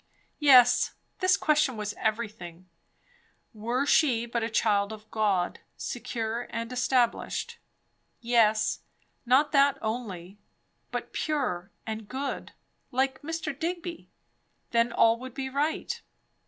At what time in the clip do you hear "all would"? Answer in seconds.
14.91-15.35